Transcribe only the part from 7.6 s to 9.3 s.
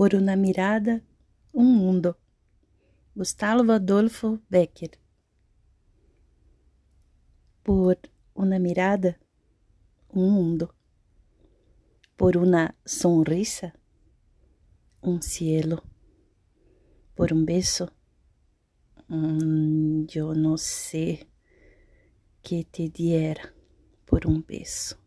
Por uma mirada,